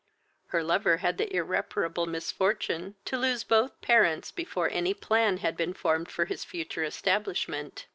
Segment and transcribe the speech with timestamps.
[0.47, 5.55] Her lover had the irreparable misfortune to lose both his parents before any plan had
[5.55, 7.85] been formed for his future establishment.